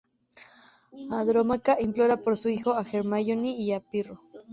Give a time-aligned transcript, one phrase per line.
[1.19, 4.19] Andrómaca implora por su hijo a Hermione y a Pirro.